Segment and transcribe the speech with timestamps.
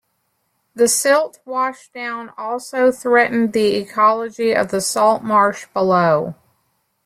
[0.73, 6.33] The silt washed down also threatened the ecology of the saltmarsh below.